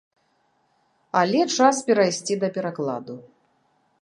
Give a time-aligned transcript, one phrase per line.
[1.21, 3.15] Але час перайсці да перакладу.